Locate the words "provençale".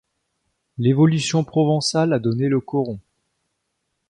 1.43-2.11